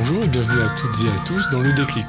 Bonjour 0.00 0.22
et 0.22 0.28
bienvenue 0.28 0.60
à 0.60 0.68
toutes 0.68 1.04
et 1.04 1.08
à 1.08 1.26
tous 1.26 1.50
dans 1.50 1.58
Le 1.58 1.72
Déclic, 1.72 2.06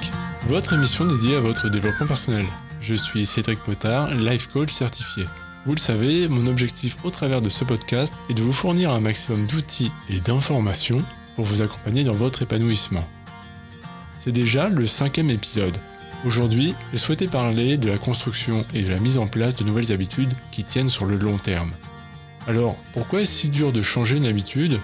votre 0.47 0.73
émission 0.73 1.05
dédiée 1.05 1.37
à 1.37 1.39
votre 1.39 1.69
développement 1.69 2.05
personnel. 2.05 2.45
Je 2.81 2.93
suis 2.93 3.25
Cédric 3.25 3.57
Potard, 3.61 4.13
life 4.13 4.45
coach 4.45 4.71
certifié. 4.71 5.25
Vous 5.65 5.71
le 5.71 5.79
savez, 5.79 6.27
mon 6.27 6.45
objectif 6.45 6.97
au 7.03 7.09
travers 7.09 7.41
de 7.41 7.49
ce 7.49 7.63
podcast 7.63 8.13
est 8.29 8.35
de 8.35 8.43
vous 8.43 8.53
fournir 8.53 8.91
un 8.91 8.99
maximum 8.99 9.47
d'outils 9.47 9.91
et 10.07 10.19
d'informations 10.19 11.03
pour 11.35 11.45
vous 11.45 11.63
accompagner 11.63 12.03
dans 12.03 12.13
votre 12.13 12.43
épanouissement. 12.43 13.09
C'est 14.19 14.31
déjà 14.31 14.69
le 14.69 14.85
cinquième 14.85 15.31
épisode. 15.31 15.75
Aujourd'hui, 16.27 16.75
j'ai 16.91 16.99
souhaité 16.99 17.25
parler 17.25 17.77
de 17.77 17.89
la 17.89 17.97
construction 17.97 18.67
et 18.75 18.83
de 18.83 18.91
la 18.91 18.99
mise 18.99 19.17
en 19.17 19.25
place 19.25 19.55
de 19.55 19.63
nouvelles 19.63 19.91
habitudes 19.91 20.35
qui 20.51 20.63
tiennent 20.63 20.89
sur 20.89 21.07
le 21.07 21.17
long 21.17 21.37
terme. 21.37 21.71
Alors, 22.47 22.75
pourquoi 22.93 23.21
est-ce 23.21 23.33
si 23.33 23.49
dur 23.49 23.71
de 23.71 23.81
changer 23.81 24.17
une 24.17 24.27
habitude? 24.27 24.79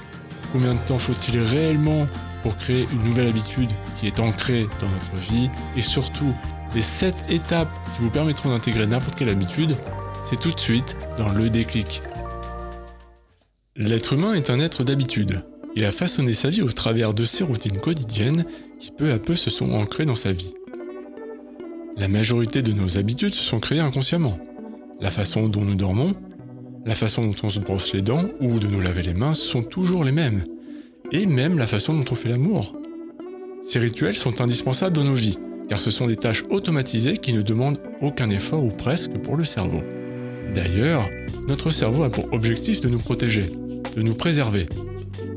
Combien 0.51 0.73
de 0.73 0.79
temps 0.87 0.97
faut-il 0.97 1.39
réellement 1.39 2.07
pour 2.45 2.57
créer 2.57 2.85
une 2.93 3.03
nouvelle 3.03 3.27
habitude 3.27 3.71
qui 3.99 4.05
est 4.05 4.19
ancrée 4.19 4.67
dans 4.79 4.87
notre 4.87 5.31
vie 5.31 5.49
Et 5.75 5.81
surtout, 5.81 6.31
les 6.75 6.83
7 6.83 7.15
étapes 7.29 7.73
qui 7.95 8.03
vous 8.03 8.11
permettront 8.11 8.49
d'intégrer 8.49 8.85
n'importe 8.85 9.15
quelle 9.15 9.29
habitude, 9.29 9.75
c'est 10.29 10.39
tout 10.39 10.51
de 10.51 10.59
suite 10.59 10.95
dans 11.17 11.29
le 11.29 11.49
déclic. 11.49 12.03
L'être 13.75 14.13
humain 14.13 14.35
est 14.35 14.51
un 14.51 14.59
être 14.59 14.83
d'habitude. 14.83 15.43
Il 15.75 15.85
a 15.85 15.91
façonné 15.91 16.35
sa 16.35 16.51
vie 16.51 16.61
au 16.61 16.71
travers 16.71 17.15
de 17.15 17.25
ses 17.25 17.43
routines 17.43 17.77
quotidiennes 17.77 18.45
qui 18.79 18.91
peu 18.91 19.11
à 19.11 19.17
peu 19.17 19.33
se 19.33 19.49
sont 19.49 19.71
ancrées 19.71 20.05
dans 20.05 20.13
sa 20.13 20.31
vie. 20.31 20.53
La 21.97 22.07
majorité 22.07 22.61
de 22.61 22.73
nos 22.73 22.99
habitudes 22.99 23.33
se 23.33 23.43
sont 23.43 23.59
créées 23.59 23.79
inconsciemment. 23.79 24.37
La 25.01 25.09
façon 25.09 25.49
dont 25.49 25.65
nous 25.65 25.75
dormons, 25.75 26.13
la 26.85 26.93
façon 26.93 27.23
dont 27.23 27.35
on 27.41 27.49
se 27.49 27.59
brosse 27.59 27.91
les 27.93 28.03
dents 28.03 28.29
ou 28.39 28.59
de 28.59 28.67
nous 28.67 28.81
laver 28.81 29.01
les 29.01 29.15
mains 29.15 29.33
sont 29.33 29.63
toujours 29.63 30.03
les 30.03 30.11
mêmes. 30.11 30.43
Et 31.17 31.27
même 31.27 31.57
la 31.57 31.65
façon 31.65 31.93
dont 31.93 32.03
on 32.11 32.13
fait 32.13 32.27
l'amour. 32.27 32.75
Ces 33.63 33.79
rituels 33.79 34.15
sont 34.15 34.41
indispensables 34.41 34.97
dans 34.97 35.05
nos 35.05 35.13
vies, 35.13 35.39
car 35.69 35.79
ce 35.79 35.89
sont 35.89 36.07
des 36.07 36.17
tâches 36.17 36.43
automatisées 36.49 37.19
qui 37.19 37.31
ne 37.31 37.41
demandent 37.41 37.79
aucun 38.01 38.29
effort 38.29 38.61
ou 38.61 38.69
presque 38.69 39.13
pour 39.19 39.37
le 39.37 39.45
cerveau. 39.45 39.81
D'ailleurs, 40.53 41.09
notre 41.47 41.71
cerveau 41.71 42.03
a 42.03 42.09
pour 42.09 42.33
objectif 42.33 42.81
de 42.81 42.89
nous 42.89 42.99
protéger, 42.99 43.45
de 43.95 44.01
nous 44.01 44.13
préserver. 44.13 44.65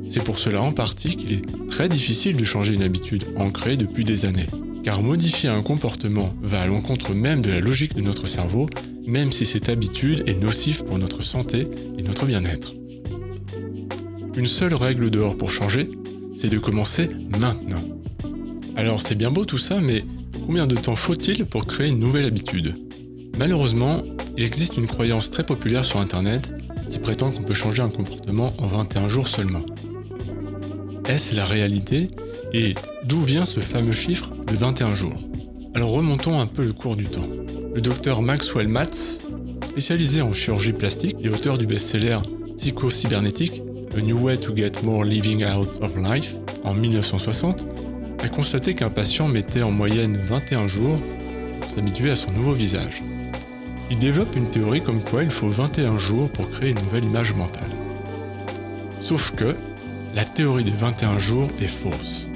C'est 0.08 0.24
pour 0.24 0.40
cela 0.40 0.62
en 0.62 0.72
partie 0.72 1.14
qu'il 1.14 1.32
est 1.32 1.68
très 1.68 1.88
difficile 1.88 2.36
de 2.36 2.44
changer 2.44 2.74
une 2.74 2.82
habitude 2.82 3.22
ancrée 3.36 3.76
depuis 3.76 4.02
des 4.02 4.24
années. 4.24 4.46
Car 4.82 5.00
modifier 5.00 5.48
un 5.48 5.62
comportement 5.62 6.34
va 6.42 6.60
à 6.60 6.66
l'encontre 6.66 7.14
même 7.14 7.40
de 7.40 7.52
la 7.52 7.60
logique 7.60 7.94
de 7.94 8.02
notre 8.02 8.26
cerveau 8.26 8.66
même 9.06 9.30
si 9.30 9.46
cette 9.46 9.68
habitude 9.68 10.24
est 10.26 10.42
nocive 10.42 10.82
pour 10.82 10.98
notre 10.98 11.22
santé 11.22 11.68
et 11.96 12.02
notre 12.02 12.26
bien-être. 12.26 12.74
Une 14.38 14.46
seule 14.46 14.74
règle 14.74 15.10
dehors 15.10 15.36
pour 15.36 15.50
changer, 15.50 15.90
c'est 16.36 16.48
de 16.48 16.60
commencer 16.60 17.10
maintenant. 17.40 17.82
Alors 18.76 19.02
c'est 19.02 19.16
bien 19.16 19.32
beau 19.32 19.44
tout 19.44 19.58
ça, 19.58 19.80
mais 19.80 20.04
combien 20.46 20.68
de 20.68 20.76
temps 20.76 20.94
faut-il 20.94 21.44
pour 21.44 21.66
créer 21.66 21.88
une 21.88 21.98
nouvelle 21.98 22.24
habitude? 22.24 22.76
Malheureusement, 23.36 24.04
il 24.36 24.44
existe 24.44 24.76
une 24.76 24.86
croyance 24.86 25.32
très 25.32 25.44
populaire 25.44 25.84
sur 25.84 25.98
Internet 25.98 26.52
qui 26.88 27.00
prétend 27.00 27.32
qu'on 27.32 27.42
peut 27.42 27.52
changer 27.52 27.82
un 27.82 27.88
comportement 27.88 28.52
en 28.58 28.68
21 28.68 29.08
jours 29.08 29.26
seulement. 29.26 29.62
Est-ce 31.08 31.34
la 31.34 31.44
réalité? 31.44 32.06
Et 32.52 32.76
d'où 33.02 33.18
vient 33.18 33.44
ce 33.44 33.58
fameux 33.58 33.90
chiffre 33.90 34.30
de 34.46 34.54
21 34.54 34.94
jours? 34.94 35.18
Alors 35.74 35.90
remontons 35.90 36.38
un 36.38 36.46
peu 36.46 36.62
le 36.62 36.72
cours 36.72 36.94
du 36.94 37.06
temps. 37.06 37.28
Le 37.74 37.80
docteur 37.80 38.22
Maxwell 38.22 38.68
Matz, 38.68 39.18
spécialisé 39.68 40.22
en 40.22 40.32
chirurgie 40.32 40.72
plastique 40.72 41.16
et 41.20 41.28
auteur 41.28 41.58
du 41.58 41.66
best-seller 41.66 42.18
Psycho-cybernétique, 42.56 43.62
A 43.98 44.00
New 44.00 44.18
Way 44.20 44.38
to 44.38 44.54
Get 44.54 44.84
More 44.84 45.04
Living 45.04 45.44
Out 45.44 45.82
of 45.82 45.96
Life, 45.96 46.36
en 46.62 46.72
1960, 46.72 47.66
a 48.22 48.28
constaté 48.28 48.76
qu'un 48.76 48.90
patient 48.90 49.26
mettait 49.26 49.62
en 49.62 49.72
moyenne 49.72 50.16
21 50.16 50.68
jours 50.68 50.98
pour 51.60 51.70
s'habituer 51.72 52.10
à 52.10 52.14
son 52.14 52.30
nouveau 52.30 52.52
visage. 52.52 53.02
Il 53.90 53.98
développe 53.98 54.36
une 54.36 54.48
théorie 54.50 54.82
comme 54.82 55.02
quoi 55.02 55.24
il 55.24 55.30
faut 55.30 55.48
21 55.48 55.98
jours 55.98 56.28
pour 56.28 56.48
créer 56.48 56.70
une 56.70 56.78
nouvelle 56.78 57.06
image 57.06 57.34
mentale. 57.34 57.68
Sauf 59.00 59.32
que 59.32 59.56
la 60.14 60.24
théorie 60.24 60.62
des 60.62 60.70
21 60.70 61.18
jours 61.18 61.48
est 61.60 61.66
fausse. 61.66 62.28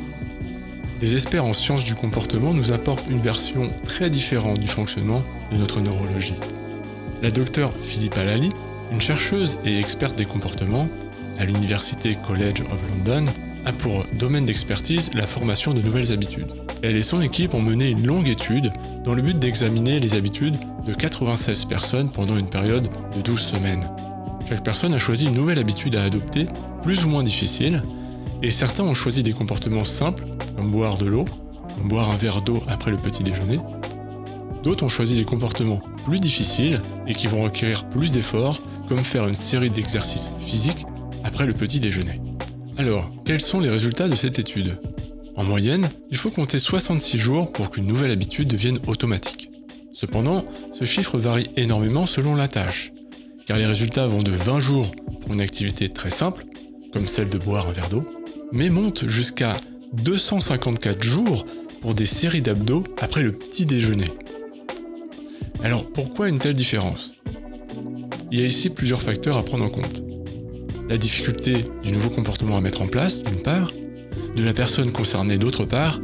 Des 1.00 1.14
experts 1.14 1.44
en 1.44 1.52
sciences 1.52 1.84
du 1.84 1.94
comportement 1.94 2.52
nous 2.54 2.72
apportent 2.72 3.08
une 3.08 3.20
version 3.20 3.70
très 3.84 4.10
différente 4.10 4.58
du 4.58 4.66
fonctionnement 4.66 5.22
de 5.52 5.58
notre 5.58 5.80
neurologie. 5.80 6.34
La 7.22 7.30
docteure 7.30 7.72
Philippe 7.84 8.18
Alali, 8.18 8.48
une 8.90 9.00
chercheuse 9.00 9.58
et 9.64 9.78
experte 9.78 10.16
des 10.16 10.26
comportements 10.26 10.88
à 11.42 11.44
l'Université 11.44 12.16
College 12.24 12.60
of 12.60 12.78
London, 12.88 13.30
a 13.64 13.72
pour 13.72 14.04
domaine 14.16 14.46
d'expertise 14.46 15.10
la 15.12 15.26
formation 15.26 15.74
de 15.74 15.82
nouvelles 15.82 16.12
habitudes. 16.12 16.46
Elle 16.84 16.94
et 16.94 17.02
son 17.02 17.20
équipe 17.20 17.54
ont 17.54 17.60
mené 17.60 17.90
une 17.90 18.06
longue 18.06 18.28
étude 18.28 18.70
dans 19.04 19.12
le 19.12 19.22
but 19.22 19.36
d'examiner 19.36 19.98
les 19.98 20.14
habitudes 20.14 20.56
de 20.86 20.94
96 20.94 21.64
personnes 21.64 22.10
pendant 22.10 22.36
une 22.36 22.48
période 22.48 22.88
de 23.16 23.22
12 23.22 23.40
semaines. 23.40 23.90
Chaque 24.48 24.62
personne 24.62 24.94
a 24.94 25.00
choisi 25.00 25.26
une 25.26 25.34
nouvelle 25.34 25.58
habitude 25.58 25.96
à 25.96 26.04
adopter, 26.04 26.46
plus 26.84 27.04
ou 27.04 27.08
moins 27.08 27.24
difficile, 27.24 27.82
et 28.40 28.50
certains 28.50 28.84
ont 28.84 28.94
choisi 28.94 29.24
des 29.24 29.32
comportements 29.32 29.84
simples 29.84 30.24
comme 30.56 30.70
boire 30.70 30.96
de 30.96 31.06
l'eau, 31.06 31.24
comme 31.76 31.88
boire 31.88 32.10
un 32.10 32.16
verre 32.16 32.42
d'eau 32.42 32.62
après 32.68 32.92
le 32.92 32.98
petit 32.98 33.24
déjeuner. 33.24 33.58
D'autres 34.62 34.84
ont 34.84 34.88
choisi 34.88 35.16
des 35.16 35.24
comportements 35.24 35.80
plus 36.04 36.20
difficiles 36.20 36.80
et 37.08 37.14
qui 37.14 37.26
vont 37.26 37.42
requérir 37.42 37.88
plus 37.88 38.12
d'efforts, 38.12 38.60
comme 38.88 38.98
faire 38.98 39.26
une 39.26 39.34
série 39.34 39.70
d'exercices 39.70 40.30
physiques 40.38 40.86
le 41.40 41.52
petit 41.52 41.80
déjeuner. 41.80 42.20
Alors, 42.78 43.10
quels 43.24 43.40
sont 43.40 43.60
les 43.60 43.68
résultats 43.68 44.08
de 44.08 44.14
cette 44.14 44.38
étude? 44.38 44.78
En 45.34 45.44
moyenne, 45.44 45.88
il 46.10 46.16
faut 46.16 46.30
compter 46.30 46.58
66 46.58 47.18
jours 47.18 47.52
pour 47.52 47.70
qu'une 47.70 47.86
nouvelle 47.86 48.10
habitude 48.10 48.48
devienne 48.48 48.78
automatique. 48.86 49.50
Cependant, 49.92 50.44
ce 50.72 50.84
chiffre 50.84 51.18
varie 51.18 51.50
énormément 51.56 52.06
selon 52.06 52.34
la 52.34 52.48
tâche, 52.48 52.92
car 53.46 53.58
les 53.58 53.66
résultats 53.66 54.06
vont 54.06 54.22
de 54.22 54.30
20 54.30 54.60
jours 54.60 54.90
pour 55.20 55.32
une 55.32 55.40
activité 55.40 55.88
très 55.88 56.10
simple, 56.10 56.44
comme 56.92 57.08
celle 57.08 57.28
de 57.28 57.38
boire 57.38 57.68
un 57.68 57.72
verre 57.72 57.88
d'eau, 57.88 58.04
mais 58.52 58.68
montent 58.68 59.08
jusqu'à 59.08 59.54
254 59.94 61.02
jours 61.02 61.44
pour 61.80 61.94
des 61.94 62.06
séries 62.06 62.42
d'abdos 62.42 62.84
après 63.00 63.22
le 63.22 63.32
petit 63.32 63.66
déjeuner. 63.66 64.10
Alors 65.64 65.90
pourquoi 65.90 66.28
une 66.28 66.38
telle 66.38 66.54
différence? 66.54 67.16
Il 68.30 68.38
y 68.38 68.42
a 68.42 68.46
ici 68.46 68.70
plusieurs 68.70 69.02
facteurs 69.02 69.36
à 69.36 69.42
prendre 69.42 69.64
en 69.64 69.70
compte. 69.70 70.02
La 70.88 70.98
difficulté 70.98 71.64
du 71.82 71.92
nouveau 71.92 72.10
comportement 72.10 72.56
à 72.56 72.60
mettre 72.60 72.82
en 72.82 72.86
place, 72.86 73.22
d'une 73.22 73.40
part, 73.40 73.70
de 74.36 74.42
la 74.42 74.52
personne 74.52 74.90
concernée 74.90 75.38
d'autre 75.38 75.64
part, 75.64 76.00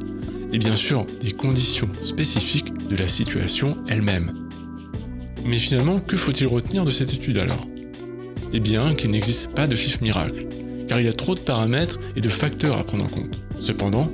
et 0.53 0.59
bien 0.59 0.77
sûr 0.77 1.05
des 1.23 1.33
conditions 1.33 1.89
spécifiques 2.03 2.73
de 2.89 2.97
la 2.97 3.09
situation 3.09 3.77
elle-même. 3.89 4.49
Mais 5.45 5.59
finalement, 5.59 6.01
que 6.01 6.17
faut-il 6.17 6.47
retenir 6.47 6.85
de 6.85 6.91
cette 6.91 7.13
étude 7.13 7.39
alors? 7.39 7.67
Eh 8.53 8.61
bien 8.61 8.95
qu'il 8.95 9.11
n'existe 9.11 9.51
pas 9.55 9.67
de 9.67 9.75
chiffre 9.75 10.03
miracle, 10.03 10.47
car 10.89 11.01
il 11.01 11.07
y 11.07 11.11
a 11.11 11.13
trop 11.13 11.35
de 11.35 11.41
paramètres 11.41 11.99
et 12.17 12.21
de 12.21 12.29
facteurs 12.29 12.79
à 12.79 12.85
prendre 12.85 13.05
en 13.05 13.09
compte. 13.09 13.41
Cependant, 13.61 14.11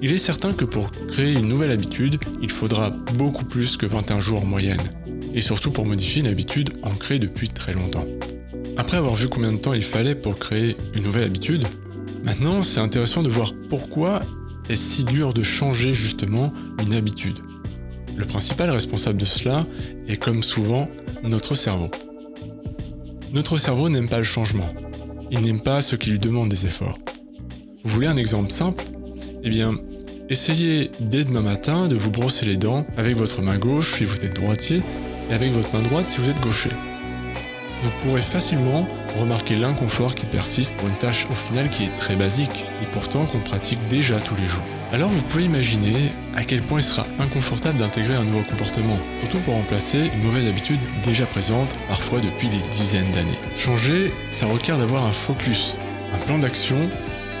il 0.00 0.12
est 0.12 0.18
certain 0.18 0.52
que 0.52 0.64
pour 0.64 0.90
créer 1.08 1.32
une 1.32 1.48
nouvelle 1.48 1.70
habitude, 1.70 2.18
il 2.40 2.50
faudra 2.50 2.90
beaucoup 2.90 3.44
plus 3.44 3.76
que 3.76 3.86
21 3.86 4.20
jours 4.20 4.42
en 4.42 4.46
moyenne, 4.46 4.82
et 5.34 5.40
surtout 5.40 5.70
pour 5.70 5.84
modifier 5.84 6.22
une 6.22 6.28
habitude 6.28 6.70
ancrée 6.82 7.18
depuis 7.18 7.48
très 7.48 7.72
longtemps. 7.72 8.06
Après 8.76 8.98
avoir 8.98 9.14
vu 9.14 9.28
combien 9.28 9.52
de 9.52 9.56
temps 9.56 9.72
il 9.72 9.82
fallait 9.82 10.14
pour 10.14 10.38
créer 10.38 10.76
une 10.94 11.04
nouvelle 11.04 11.24
habitude, 11.24 11.64
maintenant 12.24 12.62
c'est 12.62 12.80
intéressant 12.80 13.22
de 13.22 13.28
voir 13.28 13.54
pourquoi 13.70 14.20
est 14.68 14.76
si 14.76 15.04
dur 15.04 15.32
de 15.32 15.42
changer 15.42 15.94
justement 15.94 16.52
une 16.82 16.92
habitude. 16.92 17.38
Le 18.16 18.24
principal 18.26 18.70
responsable 18.70 19.18
de 19.18 19.24
cela 19.24 19.66
est 20.08 20.16
comme 20.16 20.42
souvent 20.42 20.88
notre 21.22 21.54
cerveau. 21.54 21.90
Notre 23.32 23.56
cerveau 23.56 23.88
n'aime 23.88 24.08
pas 24.08 24.18
le 24.18 24.24
changement. 24.24 24.68
Il 25.30 25.40
n'aime 25.42 25.60
pas 25.60 25.82
ce 25.82 25.96
qui 25.96 26.10
lui 26.10 26.18
demande 26.18 26.48
des 26.48 26.66
efforts. 26.66 26.98
Vous 27.82 27.90
voulez 27.94 28.06
un 28.06 28.16
exemple 28.16 28.50
simple? 28.50 28.84
Eh 29.42 29.50
bien, 29.50 29.76
essayez 30.28 30.90
dès 31.00 31.24
demain 31.24 31.42
matin 31.42 31.88
de 31.88 31.96
vous 31.96 32.10
brosser 32.10 32.46
les 32.46 32.56
dents 32.56 32.86
avec 32.96 33.16
votre 33.16 33.42
main 33.42 33.58
gauche 33.58 33.94
si 33.94 34.04
vous 34.04 34.24
êtes 34.24 34.36
droitier 34.36 34.82
et 35.30 35.34
avec 35.34 35.52
votre 35.52 35.74
main 35.74 35.82
droite 35.82 36.10
si 36.10 36.18
vous 36.18 36.30
êtes 36.30 36.40
gaucher. 36.40 36.70
Vous 37.82 37.90
pourrez 38.02 38.22
facilement 38.22 38.88
remarquer 39.18 39.56
l'inconfort 39.56 40.14
qui 40.14 40.24
persiste 40.26 40.76
pour 40.76 40.88
une 40.88 40.94
tâche 40.94 41.26
au 41.30 41.34
final 41.34 41.68
qui 41.70 41.84
est 41.84 41.96
très 41.96 42.16
basique 42.16 42.64
et 42.82 42.86
pourtant 42.92 43.24
qu'on 43.26 43.38
pratique 43.38 43.78
déjà 43.88 44.20
tous 44.20 44.34
les 44.36 44.46
jours. 44.46 44.62
Alors 44.92 45.10
vous 45.10 45.22
pouvez 45.22 45.44
imaginer 45.44 46.12
à 46.34 46.44
quel 46.44 46.62
point 46.62 46.80
il 46.80 46.84
sera 46.84 47.06
inconfortable 47.18 47.78
d'intégrer 47.78 48.14
un 48.14 48.24
nouveau 48.24 48.42
comportement, 48.48 48.98
surtout 49.20 49.38
pour 49.40 49.54
remplacer 49.54 50.10
une 50.14 50.22
mauvaise 50.22 50.46
habitude 50.46 50.80
déjà 51.04 51.26
présente, 51.26 51.76
parfois 51.88 52.20
depuis 52.20 52.48
des 52.48 52.62
dizaines 52.70 53.10
d'années. 53.12 53.38
Changer, 53.56 54.12
ça 54.32 54.46
requiert 54.46 54.78
d'avoir 54.78 55.04
un 55.04 55.12
focus, 55.12 55.76
un 56.14 56.18
plan 56.18 56.38
d'action 56.38 56.76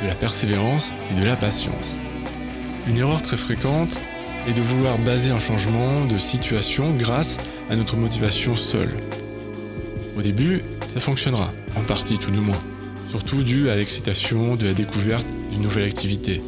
de 0.02 0.08
la 0.08 0.14
persévérance 0.14 0.92
et 1.10 1.20
de 1.20 1.26
la 1.26 1.36
patience. 1.36 1.96
Une 2.86 2.98
erreur 2.98 3.22
très 3.22 3.36
fréquente 3.36 3.98
est 4.48 4.52
de 4.52 4.62
vouloir 4.62 4.98
baser 4.98 5.32
un 5.32 5.38
changement 5.38 6.04
de 6.04 6.18
situation 6.18 6.92
grâce 6.92 7.38
à 7.70 7.76
notre 7.76 7.96
motivation 7.96 8.54
seule. 8.54 8.94
Au 10.16 10.22
début, 10.22 10.62
ça 10.88 11.00
fonctionnera, 11.00 11.52
en 11.76 11.82
partie 11.82 12.18
tout 12.18 12.30
du 12.30 12.38
moins, 12.38 12.58
surtout 13.08 13.42
dû 13.42 13.68
à 13.68 13.76
l'excitation 13.76 14.56
de 14.56 14.64
la 14.64 14.72
découverte 14.72 15.26
d'une 15.50 15.62
nouvelle 15.62 15.84
activité. 15.84 16.40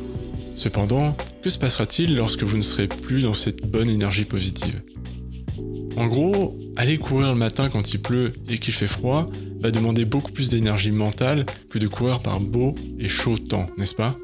Cependant, 0.57 1.17
que 1.43 1.51
se 1.51 1.59
passera-t-il 1.59 2.17
lorsque 2.17 2.43
vous 2.43 2.57
ne 2.57 2.63
serez 2.63 2.89
plus 2.89 3.23
dans 3.23 3.35
cette 3.35 3.71
bonne 3.71 3.91
énergie 3.91 4.25
positive? 4.25 4.81
En 5.97 6.07
gros, 6.07 6.59
aller 6.77 6.97
courir 6.97 7.29
le 7.29 7.35
matin 7.35 7.69
quand 7.69 7.93
il 7.93 8.01
pleut 8.01 8.33
et 8.49 8.59
qu'il 8.59 8.73
fait 8.73 8.87
froid 8.87 9.27
va 9.61 9.71
demander 9.71 10.05
beaucoup 10.05 10.33
plus 10.33 10.49
d'énergie 10.49 10.93
mentale 10.93 11.45
que 11.71 11.79
de 11.79 11.89
courir 11.89 12.21
par 12.21 12.41
beau 12.41 12.75
et 12.99 13.09
chaud 13.09 13.37
temps, 13.37 13.69
n'est-ce 13.77 13.95
pas? 13.95 14.17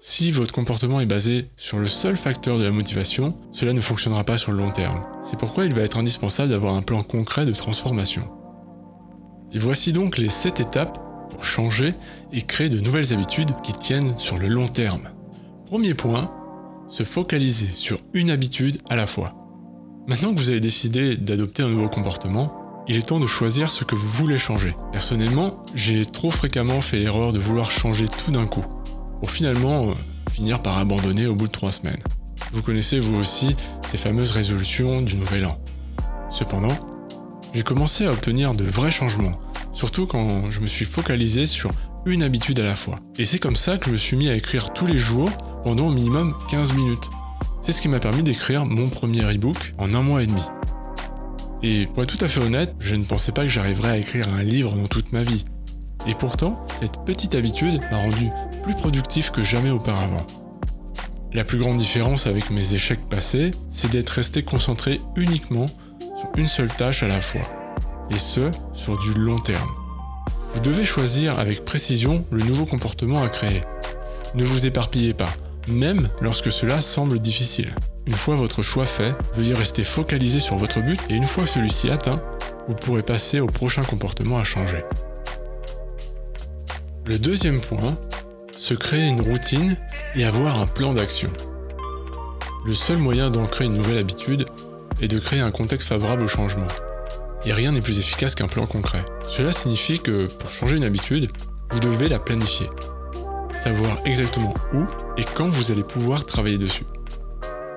Si 0.00 0.30
votre 0.30 0.52
comportement 0.52 1.00
est 1.00 1.06
basé 1.06 1.46
sur 1.56 1.78
le 1.78 1.86
seul 1.86 2.16
facteur 2.16 2.58
de 2.58 2.64
la 2.64 2.70
motivation, 2.70 3.34
cela 3.50 3.72
ne 3.72 3.80
fonctionnera 3.80 4.24
pas 4.24 4.36
sur 4.36 4.52
le 4.52 4.58
long 4.58 4.70
terme. 4.70 5.02
C'est 5.24 5.38
pourquoi 5.38 5.64
il 5.64 5.74
va 5.74 5.82
être 5.82 5.98
indispensable 5.98 6.50
d'avoir 6.50 6.74
un 6.74 6.82
plan 6.82 7.02
concret 7.02 7.46
de 7.46 7.52
transformation. 7.52 8.28
Et 9.56 9.58
voici 9.58 9.94
donc 9.94 10.18
les 10.18 10.28
7 10.28 10.60
étapes 10.60 10.98
pour 11.30 11.42
changer 11.42 11.94
et 12.30 12.42
créer 12.42 12.68
de 12.68 12.78
nouvelles 12.78 13.14
habitudes 13.14 13.52
qui 13.64 13.72
tiennent 13.72 14.12
sur 14.18 14.36
le 14.36 14.48
long 14.48 14.68
terme. 14.68 15.08
Premier 15.64 15.94
point, 15.94 16.30
se 16.88 17.04
focaliser 17.04 17.68
sur 17.72 17.98
une 18.12 18.28
habitude 18.28 18.82
à 18.90 18.96
la 18.96 19.06
fois. 19.06 19.32
Maintenant 20.06 20.34
que 20.34 20.38
vous 20.38 20.50
avez 20.50 20.60
décidé 20.60 21.16
d'adopter 21.16 21.62
un 21.62 21.70
nouveau 21.70 21.88
comportement, 21.88 22.84
il 22.86 22.98
est 22.98 23.06
temps 23.06 23.18
de 23.18 23.26
choisir 23.26 23.70
ce 23.70 23.84
que 23.84 23.94
vous 23.94 24.06
voulez 24.06 24.36
changer. 24.36 24.76
Personnellement, 24.92 25.62
j'ai 25.74 26.04
trop 26.04 26.30
fréquemment 26.30 26.82
fait 26.82 26.98
l'erreur 26.98 27.32
de 27.32 27.38
vouloir 27.38 27.70
changer 27.70 28.04
tout 28.08 28.32
d'un 28.32 28.46
coup, 28.46 28.64
pour 29.22 29.30
finalement 29.30 29.88
euh, 29.88 29.94
finir 30.32 30.60
par 30.60 30.76
abandonner 30.76 31.28
au 31.28 31.34
bout 31.34 31.46
de 31.46 31.52
trois 31.52 31.72
semaines. 31.72 32.02
Vous 32.52 32.60
connaissez 32.60 33.00
vous 33.00 33.18
aussi 33.18 33.56
ces 33.88 33.96
fameuses 33.96 34.32
résolutions 34.32 35.00
du 35.00 35.16
nouvel 35.16 35.46
an. 35.46 35.58
Cependant, 36.30 36.76
j'ai 37.54 37.62
commencé 37.62 38.04
à 38.04 38.12
obtenir 38.12 38.52
de 38.52 38.64
vrais 38.64 38.90
changements, 38.90 39.32
surtout 39.76 40.06
quand 40.06 40.50
je 40.50 40.60
me 40.60 40.66
suis 40.66 40.86
focalisé 40.86 41.44
sur 41.44 41.70
une 42.06 42.22
habitude 42.22 42.58
à 42.60 42.64
la 42.64 42.74
fois. 42.74 42.98
Et 43.18 43.26
c'est 43.26 43.38
comme 43.38 43.56
ça 43.56 43.76
que 43.76 43.86
je 43.86 43.90
me 43.90 43.96
suis 43.98 44.16
mis 44.16 44.30
à 44.30 44.34
écrire 44.34 44.72
tous 44.72 44.86
les 44.86 44.96
jours 44.96 45.30
pendant 45.64 45.88
au 45.88 45.90
minimum 45.90 46.34
15 46.50 46.72
minutes. 46.72 47.10
C'est 47.60 47.72
ce 47.72 47.82
qui 47.82 47.88
m'a 47.88 48.00
permis 48.00 48.22
d'écrire 48.22 48.64
mon 48.64 48.88
premier 48.88 49.22
e-book 49.22 49.74
en 49.76 49.92
un 49.92 50.02
mois 50.02 50.22
et 50.22 50.26
demi. 50.26 50.42
Et 51.62 51.86
pour 51.86 52.04
être 52.04 52.16
tout 52.16 52.24
à 52.24 52.28
fait 52.28 52.40
honnête, 52.40 52.74
je 52.80 52.94
ne 52.94 53.04
pensais 53.04 53.32
pas 53.32 53.42
que 53.42 53.48
j'arriverais 53.48 53.90
à 53.90 53.98
écrire 53.98 54.32
un 54.32 54.42
livre 54.42 54.72
dans 54.72 54.86
toute 54.86 55.12
ma 55.12 55.22
vie. 55.22 55.44
Et 56.06 56.14
pourtant, 56.14 56.64
cette 56.80 57.04
petite 57.04 57.34
habitude 57.34 57.80
m'a 57.90 57.98
rendu 57.98 58.30
plus 58.62 58.74
productif 58.74 59.30
que 59.30 59.42
jamais 59.42 59.70
auparavant. 59.70 60.26
La 61.34 61.44
plus 61.44 61.58
grande 61.58 61.76
différence 61.76 62.26
avec 62.26 62.50
mes 62.50 62.72
échecs 62.72 63.06
passés, 63.10 63.50
c'est 63.68 63.90
d'être 63.90 64.10
resté 64.10 64.42
concentré 64.42 64.98
uniquement 65.16 65.66
sur 66.16 66.28
une 66.38 66.48
seule 66.48 66.72
tâche 66.72 67.02
à 67.02 67.08
la 67.08 67.20
fois. 67.20 67.42
Et 68.10 68.18
ce, 68.18 68.50
sur 68.72 68.98
du 68.98 69.14
long 69.14 69.38
terme. 69.38 69.68
Vous 70.54 70.60
devez 70.60 70.84
choisir 70.84 71.38
avec 71.38 71.64
précision 71.64 72.24
le 72.30 72.42
nouveau 72.42 72.64
comportement 72.64 73.22
à 73.22 73.28
créer. 73.28 73.60
Ne 74.34 74.44
vous 74.44 74.66
éparpillez 74.66 75.12
pas, 75.12 75.32
même 75.68 76.08
lorsque 76.20 76.52
cela 76.52 76.80
semble 76.80 77.18
difficile. 77.18 77.74
Une 78.06 78.14
fois 78.14 78.36
votre 78.36 78.62
choix 78.62 78.86
fait, 78.86 79.14
veuillez 79.34 79.54
rester 79.54 79.84
focalisé 79.84 80.40
sur 80.40 80.56
votre 80.56 80.80
but 80.80 81.00
et 81.10 81.14
une 81.14 81.26
fois 81.26 81.46
celui-ci 81.46 81.90
atteint, 81.90 82.22
vous 82.68 82.74
pourrez 82.74 83.02
passer 83.02 83.40
au 83.40 83.46
prochain 83.46 83.82
comportement 83.82 84.38
à 84.38 84.44
changer. 84.44 84.84
Le 87.04 87.18
deuxième 87.18 87.60
point, 87.60 87.98
se 88.52 88.74
créer 88.74 89.06
une 89.06 89.20
routine 89.20 89.76
et 90.14 90.24
avoir 90.24 90.60
un 90.60 90.66
plan 90.66 90.94
d'action. 90.94 91.30
Le 92.64 92.74
seul 92.74 92.96
moyen 92.98 93.30
d'ancrer 93.30 93.66
une 93.66 93.74
nouvelle 93.74 93.98
habitude 93.98 94.44
est 95.00 95.08
de 95.08 95.18
créer 95.18 95.40
un 95.40 95.52
contexte 95.52 95.88
favorable 95.88 96.22
au 96.22 96.28
changement. 96.28 96.66
Et 97.46 97.52
rien 97.52 97.70
n'est 97.70 97.80
plus 97.80 98.00
efficace 98.00 98.34
qu'un 98.34 98.48
plan 98.48 98.66
concret. 98.66 99.04
Cela 99.22 99.52
signifie 99.52 100.00
que 100.00 100.26
pour 100.26 100.50
changer 100.50 100.76
une 100.76 100.82
habitude, 100.82 101.30
vous 101.70 101.78
devez 101.78 102.08
la 102.08 102.18
planifier. 102.18 102.68
Savoir 103.52 104.00
exactement 104.04 104.52
où 104.74 104.84
et 105.16 105.22
quand 105.22 105.48
vous 105.48 105.70
allez 105.70 105.84
pouvoir 105.84 106.26
travailler 106.26 106.58
dessus. 106.58 106.84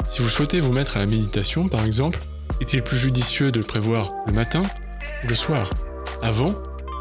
Si 0.09 0.23
vous 0.23 0.29
souhaitez 0.29 0.59
vous 0.59 0.71
mettre 0.71 0.97
à 0.97 0.99
la 1.01 1.05
méditation, 1.05 1.69
par 1.69 1.85
exemple, 1.85 2.17
est-il 2.61 2.81
plus 2.81 2.97
judicieux 2.97 3.51
de 3.51 3.59
le 3.59 3.65
prévoir 3.65 4.11
le 4.25 4.33
matin 4.33 4.61
ou 5.23 5.27
le 5.27 5.35
soir 5.35 5.69
Avant 6.23 6.51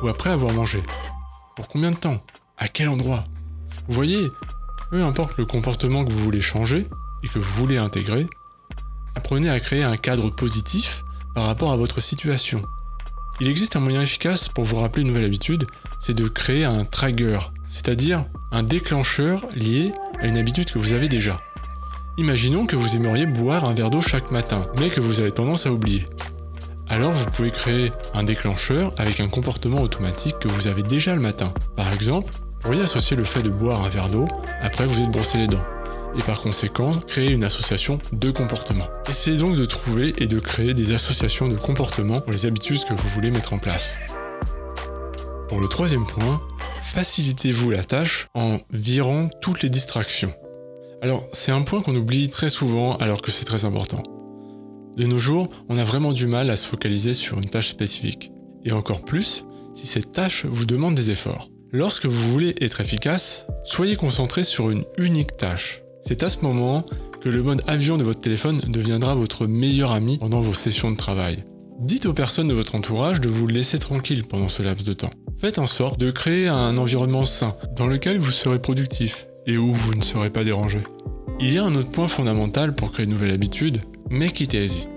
ou 0.03 0.09
après 0.09 0.29
avoir 0.29 0.53
mangé? 0.53 0.83
Pour 1.57 1.69
combien 1.69 1.91
de 1.91 1.97
temps? 1.97 2.23
À 2.59 2.69
quel 2.69 2.91
endroit? 2.91 3.25
Vous 3.89 3.95
voyez, 3.95 4.29
peu 4.91 5.03
importe 5.03 5.39
le 5.39 5.47
comportement 5.47 6.05
que 6.05 6.13
vous 6.13 6.19
voulez 6.19 6.43
changer 6.43 6.85
et 7.25 7.29
que 7.29 7.39
vous 7.39 7.61
voulez 7.61 7.79
intégrer, 7.79 8.27
apprenez 9.15 9.49
à 9.49 9.59
créer 9.59 9.85
un 9.85 9.97
cadre 9.97 10.29
positif 10.29 11.03
par 11.39 11.47
rapport 11.47 11.71
à 11.71 11.77
votre 11.77 12.01
situation. 12.01 12.63
Il 13.41 13.47
existe 13.47 13.77
un 13.77 13.79
moyen 13.79 14.03
efficace 14.03 14.49
pour 14.49 14.65
vous 14.65 14.75
rappeler 14.75 15.03
une 15.03 15.09
nouvelle 15.09 15.25
habitude, 15.25 15.67
c'est 16.01 16.13
de 16.13 16.27
créer 16.27 16.65
un 16.65 16.81
trigger, 16.81 17.39
c'est-à-dire 17.63 18.25
un 18.51 18.65
déclencheur 18.65 19.47
lié 19.55 19.93
à 20.21 20.27
une 20.27 20.37
habitude 20.37 20.69
que 20.69 20.81
vous 20.81 20.95
avez 20.95 21.07
déjà. 21.07 21.39
Imaginons 22.17 22.67
que 22.67 22.75
vous 22.75 22.97
aimeriez 22.97 23.27
boire 23.27 23.69
un 23.69 23.75
verre 23.75 23.91
d'eau 23.91 24.01
chaque 24.01 24.33
matin, 24.33 24.67
mais 24.81 24.91
que 24.91 25.01
vous 25.01 25.21
avez 25.21 25.31
tendance 25.31 25.65
à 25.65 25.71
oublier. 25.71 26.09
Alors 26.89 27.13
vous 27.13 27.31
pouvez 27.31 27.53
créer 27.53 27.93
un 28.15 28.25
déclencheur 28.25 28.93
avec 28.99 29.21
un 29.21 29.29
comportement 29.29 29.81
automatique 29.81 30.41
que 30.41 30.49
vous 30.49 30.67
avez 30.67 30.83
déjà 30.83 31.15
le 31.15 31.21
matin. 31.21 31.55
Par 31.77 31.93
exemple, 31.93 32.33
vous 32.33 32.59
pourriez 32.63 32.83
associer 32.83 33.17
le 33.17 33.23
fait 33.23 33.43
de 33.43 33.51
boire 33.51 33.85
un 33.85 33.89
verre 33.89 34.09
d'eau 34.09 34.25
après 34.61 34.87
vous 34.87 35.01
êtes 35.01 35.13
brossé 35.13 35.39
les 35.39 35.47
dents. 35.47 35.78
Et 36.17 36.23
par 36.23 36.41
conséquent, 36.41 36.91
créer 37.07 37.33
une 37.33 37.45
association 37.45 37.99
de 38.13 38.31
comportements. 38.31 38.89
Essayez 39.09 39.37
donc 39.39 39.57
de 39.57 39.65
trouver 39.65 40.15
et 40.19 40.27
de 40.27 40.39
créer 40.39 40.75
des 40.75 40.95
associations 40.95 41.49
de 41.49 41.57
comportements 41.57 42.21
pour 42.21 42.33
les 42.33 42.47
habitudes 42.47 42.85
que 42.85 42.95
vous 42.95 43.09
voulez 43.11 43.31
mettre 43.31 43.53
en 43.53 43.59
place. 43.59 43.99
Pour 45.49 45.61
le 45.61 45.69
troisième 45.69 46.07
point, 46.07 46.41
facilitez-vous 46.93 47.71
la 47.71 47.85
tâche 47.85 48.29
en 48.35 48.59
virant 48.71 49.29
toutes 49.41 49.63
les 49.63 49.71
distractions. 49.71 50.33
Alors, 51.01 51.29
c'est 51.33 51.53
un 51.53 51.63
point 51.63 51.81
qu'on 51.81 51.95
oublie 51.95 52.29
très 52.29 52.49
souvent 52.49 52.97
alors 52.97 53.23
que 53.23 53.31
c'est 53.31 53.45
très 53.45 53.65
important. 53.65 54.03
De 54.97 55.07
nos 55.07 55.19
jours, 55.19 55.49
on 55.69 55.79
a 55.79 55.85
vraiment 55.85 56.13
du 56.13 56.27
mal 56.27 56.51
à 56.51 56.57
se 56.57 56.67
focaliser 56.67 57.15
sur 57.15 57.39
une 57.39 57.49
tâche 57.49 57.69
spécifique. 57.69 58.33
Et 58.65 58.73
encore 58.73 59.05
plus, 59.05 59.45
si 59.75 59.87
cette 59.87 60.11
tâche 60.11 60.45
vous 60.45 60.65
demande 60.65 60.97
des 60.97 61.11
efforts. 61.11 61.51
Lorsque 61.71 62.07
vous 62.07 62.33
voulez 62.33 62.55
être 62.61 62.81
efficace, 62.81 63.47
soyez 63.63 63.95
concentré 63.95 64.43
sur 64.43 64.71
une 64.71 64.85
unique 64.97 65.37
tâche. 65.37 65.83
C'est 66.03 66.23
à 66.23 66.29
ce 66.29 66.41
moment 66.43 66.85
que 67.21 67.29
le 67.29 67.43
mode 67.43 67.63
avion 67.67 67.97
de 67.97 68.05
votre 68.05 68.21
téléphone 68.21 68.61
deviendra 68.69 69.15
votre 69.15 69.47
meilleur 69.47 69.93
ami 69.93 70.19
pendant 70.19 70.41
vos 70.41 70.55
sessions 70.55 70.91
de 70.91 70.97
travail. 70.97 71.45
Dites 71.81 72.07
aux 72.07 72.13
personnes 72.13 72.49
de 72.49 72.55
votre 72.55 72.75
entourage 72.75 73.21
de 73.21 73.29
vous 73.29 73.47
laisser 73.47 73.79
tranquille 73.79 74.25
pendant 74.25 74.49
ce 74.49 74.63
laps 74.63 74.87
de 74.87 74.93
temps. 74.93 75.11
Faites 75.41 75.59
en 75.59 75.67
sorte 75.67 76.01
de 76.01 76.11
créer 76.11 76.49
un 76.49 76.77
environnement 76.77 77.25
sain 77.25 77.55
dans 77.77 77.87
lequel 77.87 78.19
vous 78.19 78.31
serez 78.31 78.61
productif 78.61 79.29
et 79.47 79.57
où 79.57 79.73
vous 79.73 79.95
ne 79.95 80.03
serez 80.03 80.31
pas 80.31 80.45
dérangé. 80.45 80.81
Il 81.41 81.53
y 81.53 81.59
a 81.59 81.65
un 81.65 81.75
autre 81.75 81.91
point 81.91 82.09
fondamental 82.09 82.75
pour 82.75 82.93
créer 82.93 83.05
une 83.05 83.13
nouvelle 83.13 83.31
habitude, 83.31 83.81
it 84.11 84.55
easy. 84.55 84.89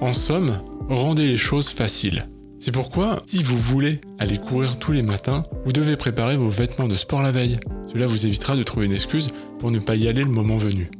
En 0.00 0.12
somme, 0.12 0.60
rendez 0.88 1.26
les 1.26 1.36
choses 1.36 1.68
faciles. 1.68 2.28
C'est 2.64 2.72
pourquoi, 2.72 3.20
si 3.26 3.42
vous 3.42 3.58
voulez 3.58 4.00
aller 4.18 4.38
courir 4.38 4.78
tous 4.78 4.92
les 4.92 5.02
matins, 5.02 5.42
vous 5.66 5.72
devez 5.74 5.98
préparer 5.98 6.38
vos 6.38 6.48
vêtements 6.48 6.88
de 6.88 6.94
sport 6.94 7.20
la 7.20 7.30
veille. 7.30 7.58
Cela 7.86 8.06
vous 8.06 8.24
évitera 8.24 8.56
de 8.56 8.62
trouver 8.62 8.86
une 8.86 8.94
excuse 8.94 9.28
pour 9.58 9.70
ne 9.70 9.80
pas 9.80 9.96
y 9.96 10.08
aller 10.08 10.24
le 10.24 10.30
moment 10.30 10.56
venu. 10.56 10.90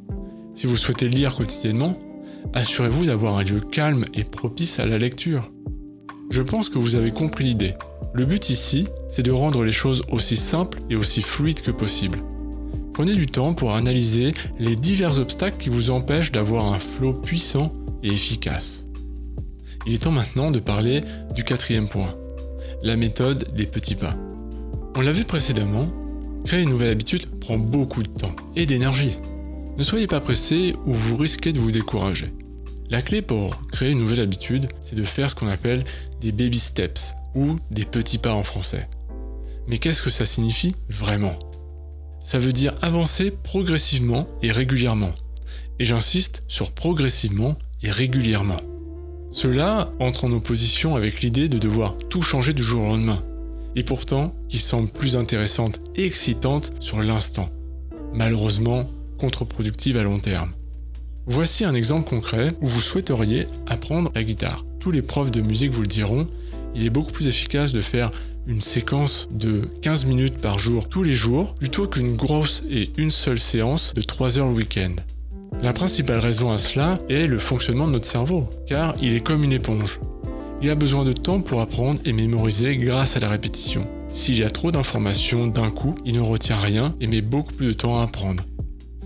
Si 0.54 0.66
vous 0.66 0.76
souhaitez 0.76 1.08
lire 1.08 1.34
quotidiennement, 1.34 1.98
assurez-vous 2.52 3.06
d'avoir 3.06 3.38
un 3.38 3.44
lieu 3.44 3.60
calme 3.60 4.04
et 4.12 4.24
propice 4.24 4.78
à 4.78 4.84
la 4.84 4.98
lecture. 4.98 5.50
Je 6.28 6.42
pense 6.42 6.68
que 6.68 6.76
vous 6.76 6.96
avez 6.96 7.12
compris 7.12 7.44
l'idée. 7.44 7.72
Le 8.12 8.26
but 8.26 8.50
ici, 8.50 8.86
c'est 9.08 9.22
de 9.22 9.32
rendre 9.32 9.64
les 9.64 9.72
choses 9.72 10.02
aussi 10.10 10.36
simples 10.36 10.80
et 10.90 10.96
aussi 10.96 11.22
fluides 11.22 11.62
que 11.62 11.70
possible. 11.70 12.18
Prenez 12.92 13.14
du 13.14 13.26
temps 13.26 13.54
pour 13.54 13.72
analyser 13.72 14.32
les 14.58 14.76
divers 14.76 15.18
obstacles 15.18 15.56
qui 15.56 15.70
vous 15.70 15.88
empêchent 15.88 16.30
d'avoir 16.30 16.66
un 16.66 16.78
flot 16.78 17.14
puissant 17.14 17.72
et 18.02 18.08
efficace. 18.08 18.83
Il 19.86 19.94
est 19.94 20.02
temps 20.04 20.10
maintenant 20.10 20.50
de 20.50 20.60
parler 20.60 21.02
du 21.34 21.44
quatrième 21.44 21.88
point, 21.88 22.14
la 22.82 22.96
méthode 22.96 23.54
des 23.54 23.66
petits 23.66 23.94
pas. 23.94 24.16
On 24.96 25.00
l'a 25.00 25.12
vu 25.12 25.24
précédemment, 25.24 25.88
créer 26.44 26.62
une 26.62 26.70
nouvelle 26.70 26.90
habitude 26.90 27.26
prend 27.40 27.58
beaucoup 27.58 28.02
de 28.02 28.08
temps 28.08 28.34
et 28.56 28.66
d'énergie. 28.66 29.16
Ne 29.76 29.82
soyez 29.82 30.06
pas 30.06 30.20
pressé 30.20 30.74
ou 30.86 30.92
vous 30.92 31.16
risquez 31.16 31.52
de 31.52 31.58
vous 31.58 31.72
décourager. 31.72 32.32
La 32.90 33.02
clé 33.02 33.22
pour 33.22 33.60
créer 33.72 33.90
une 33.90 33.98
nouvelle 33.98 34.20
habitude, 34.20 34.68
c'est 34.80 34.96
de 34.96 35.04
faire 35.04 35.28
ce 35.28 35.34
qu'on 35.34 35.48
appelle 35.48 35.84
des 36.20 36.32
baby 36.32 36.58
steps 36.58 37.14
ou 37.34 37.56
des 37.70 37.84
petits 37.84 38.18
pas 38.18 38.34
en 38.34 38.42
français. 38.42 38.88
Mais 39.66 39.78
qu'est-ce 39.78 40.02
que 40.02 40.10
ça 40.10 40.26
signifie 40.26 40.72
vraiment? 40.88 41.38
Ça 42.22 42.38
veut 42.38 42.52
dire 42.52 42.74
avancer 42.82 43.30
progressivement 43.30 44.28
et 44.42 44.52
régulièrement. 44.52 45.12
Et 45.78 45.84
j'insiste 45.84 46.42
sur 46.46 46.72
progressivement 46.72 47.58
et 47.82 47.90
régulièrement. 47.90 48.58
Cela 49.34 49.92
entre 49.98 50.26
en 50.26 50.30
opposition 50.30 50.94
avec 50.94 51.20
l'idée 51.20 51.48
de 51.48 51.58
devoir 51.58 51.98
tout 52.08 52.22
changer 52.22 52.52
du 52.52 52.62
jour 52.62 52.84
au 52.84 52.86
lendemain, 52.86 53.20
et 53.74 53.82
pourtant 53.82 54.32
qui 54.48 54.58
semble 54.58 54.88
plus 54.88 55.16
intéressante 55.16 55.80
et 55.96 56.04
excitante 56.06 56.70
sur 56.78 57.02
l'instant, 57.02 57.48
malheureusement 58.12 58.88
contre-productive 59.18 59.96
à 59.96 60.04
long 60.04 60.20
terme. 60.20 60.52
Voici 61.26 61.64
un 61.64 61.74
exemple 61.74 62.08
concret 62.08 62.52
où 62.60 62.66
vous 62.68 62.80
souhaiteriez 62.80 63.48
apprendre 63.66 64.12
la 64.14 64.22
guitare. 64.22 64.64
Tous 64.78 64.92
les 64.92 65.02
profs 65.02 65.32
de 65.32 65.40
musique 65.40 65.72
vous 65.72 65.82
le 65.82 65.88
diront, 65.88 66.28
il 66.76 66.84
est 66.86 66.90
beaucoup 66.90 67.10
plus 67.10 67.26
efficace 67.26 67.72
de 67.72 67.80
faire 67.80 68.12
une 68.46 68.60
séquence 68.60 69.26
de 69.32 69.68
15 69.82 70.04
minutes 70.04 70.38
par 70.38 70.60
jour 70.60 70.88
tous 70.88 71.02
les 71.02 71.14
jours 71.16 71.56
plutôt 71.56 71.88
qu'une 71.88 72.14
grosse 72.14 72.62
et 72.70 72.92
une 72.98 73.10
seule 73.10 73.40
séance 73.40 73.94
de 73.94 74.02
3 74.02 74.38
heures 74.38 74.48
le 74.48 74.54
week-end. 74.54 74.94
La 75.64 75.72
principale 75.72 76.18
raison 76.18 76.52
à 76.52 76.58
cela 76.58 76.98
est 77.08 77.26
le 77.26 77.38
fonctionnement 77.38 77.86
de 77.86 77.92
notre 77.92 78.04
cerveau, 78.04 78.50
car 78.66 78.94
il 79.00 79.14
est 79.14 79.24
comme 79.24 79.44
une 79.44 79.52
éponge. 79.54 79.98
Il 80.60 80.68
a 80.68 80.74
besoin 80.74 81.06
de 81.06 81.14
temps 81.14 81.40
pour 81.40 81.62
apprendre 81.62 81.98
et 82.04 82.12
mémoriser 82.12 82.76
grâce 82.76 83.16
à 83.16 83.20
la 83.20 83.30
répétition. 83.30 83.86
S'il 84.12 84.38
y 84.38 84.44
a 84.44 84.50
trop 84.50 84.70
d'informations 84.70 85.46
d'un 85.46 85.70
coup, 85.70 85.94
il 86.04 86.16
ne 86.16 86.20
retient 86.20 86.58
rien 86.58 86.94
et 87.00 87.06
met 87.06 87.22
beaucoup 87.22 87.54
plus 87.54 87.68
de 87.68 87.72
temps 87.72 87.98
à 87.98 88.02
apprendre. 88.02 88.44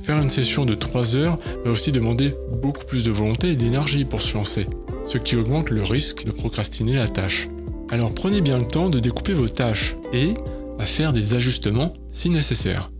Faire 0.02 0.20
une 0.20 0.30
session 0.30 0.64
de 0.64 0.74
3 0.74 1.16
heures 1.16 1.38
va 1.64 1.70
aussi 1.70 1.92
demander 1.92 2.34
beaucoup 2.60 2.84
plus 2.84 3.04
de 3.04 3.12
volonté 3.12 3.52
et 3.52 3.56
d'énergie 3.56 4.04
pour 4.04 4.20
se 4.20 4.34
lancer, 4.34 4.66
ce 5.04 5.18
qui 5.18 5.36
augmente 5.36 5.70
le 5.70 5.84
risque 5.84 6.24
de 6.24 6.32
procrastiner 6.32 6.94
la 6.94 7.06
tâche. 7.06 7.46
Alors 7.92 8.12
prenez 8.12 8.40
bien 8.40 8.58
le 8.58 8.66
temps 8.66 8.90
de 8.90 8.98
découper 8.98 9.32
vos 9.32 9.48
tâches 9.48 9.94
et 10.12 10.34
à 10.80 10.86
faire 10.86 11.12
des 11.12 11.34
ajustements 11.34 11.92
si 12.10 12.30
nécessaire. 12.30 12.90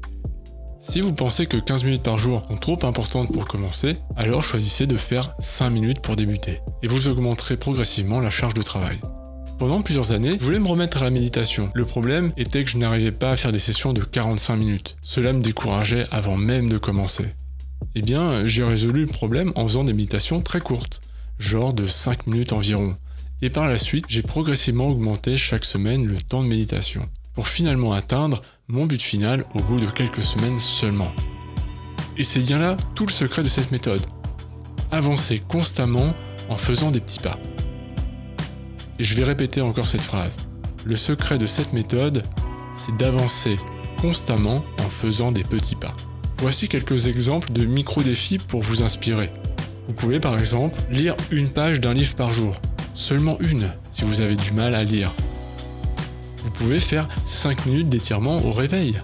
Si 0.80 1.00
vous 1.00 1.12
pensez 1.12 1.47
que 1.47 1.56
15 1.56 1.85
minutes 1.85 2.04
par 2.04 2.18
jour 2.18 2.42
sont 2.47 2.56
trop 2.56 2.78
importantes 2.85 3.32
pour 3.32 3.47
commencer, 3.47 3.97
alors 4.16 4.44
choisissez 4.44 4.87
de 4.87 4.97
faire 4.97 5.35
5 5.40 5.70
minutes 5.70 6.00
pour 6.00 6.14
débuter, 6.14 6.61
et 6.82 6.87
vous 6.87 7.08
augmenterez 7.08 7.56
progressivement 7.56 8.20
la 8.20 8.30
charge 8.30 8.54
de 8.54 8.62
travail. 8.62 8.99
Pendant 9.58 9.82
plusieurs 9.82 10.12
années, 10.12 10.37
je 10.38 10.44
voulais 10.44 10.61
me 10.61 10.68
remettre 10.68 10.99
à 10.99 11.04
la 11.04 11.11
méditation. 11.11 11.70
Le 11.75 11.85
problème 11.85 12.32
était 12.37 12.62
que 12.62 12.70
je 12.70 12.78
n'arrivais 12.78 13.11
pas 13.11 13.32
à 13.32 13.37
faire 13.37 13.50
des 13.50 13.58
sessions 13.58 13.92
de 13.92 14.02
45 14.02 14.54
minutes. 14.54 14.97
Cela 15.02 15.32
me 15.32 15.42
décourageait 15.42 16.06
avant 16.12 16.37
même 16.37 16.68
de 16.68 16.78
commencer. 16.78 17.26
Eh 17.97 18.02
bien, 18.02 18.47
j'ai 18.47 18.62
résolu 18.62 19.00
le 19.00 19.08
problème 19.08 19.52
en 19.56 19.66
faisant 19.66 19.82
des 19.82 19.92
méditations 19.92 20.40
très 20.42 20.61
courtes, 20.61 21.00
genre 21.40 21.73
de 21.73 21.88
5 21.88 22.28
minutes 22.28 22.52
environ. 22.52 22.94
Et 23.42 23.50
par 23.50 23.66
la 23.66 23.78
suite, 23.78 24.06
j'ai 24.08 24.23
progressivement 24.23 24.87
augmenté 24.87 25.37
chaque 25.37 25.64
semaine 25.64 26.06
le 26.06 26.20
temps 26.20 26.44
de 26.44 26.49
méditation, 26.49 27.02
pour 27.38 27.47
finalement 27.47 27.92
atteindre 27.92 28.42
mon 28.66 28.85
but 28.85 29.00
final 29.00 29.45
au 29.54 29.61
bout 29.61 29.78
de 29.78 29.87
quelques 29.87 30.25
semaines 30.25 30.59
seulement. 30.59 31.12
Et 32.16 32.25
c'est 32.25 32.40
bien 32.40 32.59
là 32.59 32.76
tout 32.97 33.07
le 33.07 33.12
secret 33.12 33.45
de 33.45 33.47
cette 33.47 33.71
méthode. 33.71 34.04
Avancer 34.90 35.40
constamment 35.47 36.14
en 36.49 36.57
faisant 36.57 36.90
des 36.90 36.99
petits 36.99 37.21
pas. 37.21 37.38
Et 38.99 39.04
je 39.04 39.14
vais 39.14 39.23
répéter 39.23 39.61
encore 39.61 39.87
cette 39.87 40.00
phrase. 40.00 40.37
Le 40.85 40.97
secret 40.97 41.38
de 41.38 41.47
cette 41.47 41.73
méthode, 41.73 42.25
c'est 42.76 42.97
d'avancer 42.97 43.57
constamment 44.00 44.64
en 44.80 44.88
faisant 44.88 45.30
des 45.30 45.45
petits 45.45 45.76
pas. 45.76 45.95
Voici 46.38 46.66
quelques 46.66 47.07
exemples 47.07 47.52
de 47.52 47.64
micro-défis 47.64 48.38
pour 48.38 48.64
vous 48.64 48.83
inspirer. 48.83 49.30
Vous 49.87 49.95
pouvez 49.95 50.18
par 50.18 50.37
exemple 50.40 50.76
lire 50.90 51.14
une 51.30 51.50
page 51.50 51.80
d'un 51.80 51.95
livre 51.95 52.16
par 52.16 52.33
jour. 52.33 52.57
Seulement 52.97 53.38
une, 53.38 53.73
si 53.92 54.02
vous 54.02 54.23
avez 54.23 54.35
du 54.35 54.50
mal 54.50 54.75
à 54.75 54.83
lire 54.83 55.12
vous 56.49 56.64
pouvez 56.64 56.81
faire 56.81 57.07
5 57.26 57.67
minutes 57.67 57.90
d'étirement 57.90 58.43
au 58.43 58.52
réveil. 58.52 59.02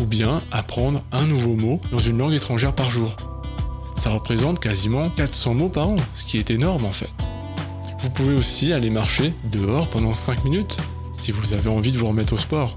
Ou 0.00 0.06
bien 0.06 0.40
apprendre 0.50 1.02
un 1.12 1.26
nouveau 1.26 1.54
mot 1.54 1.82
dans 1.92 1.98
une 1.98 2.16
langue 2.16 2.32
étrangère 2.32 2.74
par 2.74 2.88
jour. 2.88 3.14
Ça 3.96 4.08
représente 4.08 4.58
quasiment 4.58 5.10
400 5.10 5.52
mots 5.52 5.68
par 5.68 5.90
an, 5.90 5.96
ce 6.14 6.24
qui 6.24 6.38
est 6.38 6.50
énorme 6.50 6.86
en 6.86 6.92
fait. 6.92 7.10
Vous 8.00 8.08
pouvez 8.08 8.34
aussi 8.34 8.72
aller 8.72 8.88
marcher 8.88 9.34
dehors 9.52 9.88
pendant 9.88 10.14
5 10.14 10.44
minutes, 10.44 10.78
si 11.12 11.30
vous 11.30 11.52
avez 11.52 11.68
envie 11.68 11.92
de 11.92 11.98
vous 11.98 12.08
remettre 12.08 12.32
au 12.32 12.38
sport. 12.38 12.72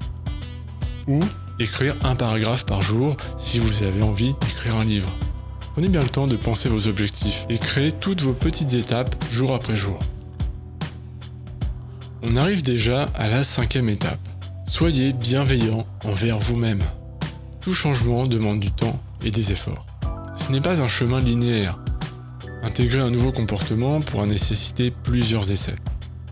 Ou 1.07 1.21
écrire 1.57 1.95
un 2.03 2.15
paragraphe 2.15 2.65
par 2.65 2.81
jour 2.81 3.15
si 3.37 3.59
vous 3.59 3.83
avez 3.83 4.01
envie 4.01 4.33
d'écrire 4.41 4.75
un 4.75 4.83
livre. 4.83 5.09
Prenez 5.71 5.87
bien 5.87 6.01
le 6.01 6.09
temps 6.09 6.27
de 6.27 6.35
penser 6.35 6.67
vos 6.67 6.87
objectifs 6.89 7.45
et 7.49 7.57
créez 7.57 7.93
toutes 7.93 8.21
vos 8.21 8.33
petites 8.33 8.73
étapes 8.73 9.15
jour 9.31 9.53
après 9.53 9.77
jour. 9.77 9.99
On 12.23 12.35
arrive 12.35 12.61
déjà 12.61 13.07
à 13.15 13.27
la 13.27 13.43
cinquième 13.43 13.89
étape. 13.89 14.19
Soyez 14.65 15.11
bienveillant 15.11 15.87
envers 16.05 16.37
vous-même. 16.37 16.83
Tout 17.61 17.73
changement 17.73 18.27
demande 18.27 18.59
du 18.59 18.69
temps 18.69 19.01
et 19.25 19.31
des 19.31 19.51
efforts. 19.51 19.87
Ce 20.35 20.51
n'est 20.51 20.61
pas 20.61 20.83
un 20.83 20.87
chemin 20.87 21.19
linéaire. 21.19 21.79
Intégrer 22.61 22.99
un 22.99 23.09
nouveau 23.09 23.31
comportement 23.31 24.01
pourra 24.01 24.27
nécessiter 24.27 24.91
plusieurs 24.91 25.51
essais, 25.51 25.73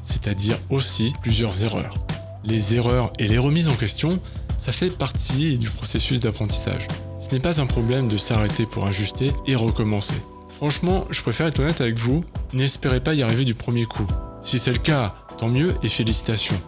c'est-à-dire 0.03 0.59
aussi 0.69 1.11
plusieurs 1.23 1.63
erreurs. 1.63 1.95
Les 2.43 2.75
erreurs 2.75 3.11
et 3.17 3.27
les 3.27 3.39
remises 3.39 3.69
en 3.69 3.75
question, 3.75 4.19
ça 4.59 4.71
fait 4.71 4.95
partie 4.95 5.57
du 5.57 5.71
processus 5.71 6.19
d'apprentissage. 6.19 6.87
Ce 7.19 7.31
n'est 7.31 7.39
pas 7.39 7.61
un 7.61 7.65
problème 7.65 8.07
de 8.07 8.17
s'arrêter 8.17 8.67
pour 8.67 8.85
ajuster 8.85 9.31
et 9.47 9.55
recommencer. 9.55 10.21
Franchement, 10.55 11.05
je 11.09 11.21
préfère 11.23 11.47
être 11.47 11.59
honnête 11.59 11.81
avec 11.81 11.97
vous, 11.97 12.23
n'espérez 12.53 12.99
pas 12.99 13.15
y 13.15 13.23
arriver 13.23 13.43
du 13.43 13.55
premier 13.55 13.85
coup. 13.85 14.05
Si 14.43 14.59
c'est 14.59 14.71
le 14.71 14.77
cas, 14.77 15.15
tant 15.39 15.47
mieux 15.47 15.73
et 15.81 15.89
félicitations. 15.89 16.59